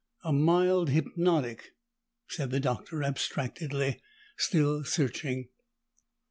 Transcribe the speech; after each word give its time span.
"A 0.23 0.33
mild 0.33 0.89
hypnotic," 0.89 1.73
said 2.27 2.49
the 2.49 2.59
Doctor 2.59 3.03
abstractedly, 3.03 4.01
still 4.35 4.83
searching. 4.83 5.49